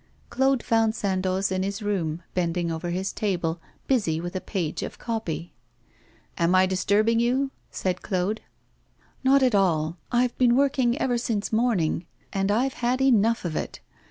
Claude 0.31 0.63
found 0.63 0.95
Sandoz 0.95 1.51
in 1.51 1.61
his 1.61 1.83
room, 1.83 2.23
bending 2.33 2.71
over 2.71 2.89
his 2.89 3.13
table, 3.13 3.61
busy 3.85 4.19
with 4.19 4.35
a 4.35 4.41
page 4.41 4.81
of 4.81 4.97
'copy.' 4.97 5.53
'I 6.39 6.63
am 6.63 6.67
disturbing 6.67 7.19
you?' 7.19 7.51
said 7.69 8.01
Claude. 8.01 8.41
'Not 9.23 9.43
at 9.43 9.53
all. 9.53 9.97
I 10.11 10.23
have 10.23 10.35
been 10.39 10.55
working 10.55 10.97
ever 10.99 11.19
since 11.19 11.53
morning, 11.53 12.07
and 12.33 12.49
I've 12.49 12.73
had 12.81 12.99
enough 12.99 13.45
of 13.45 13.55
it. 13.55 13.79